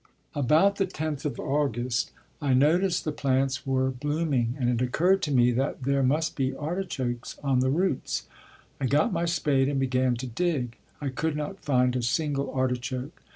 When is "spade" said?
9.25-9.69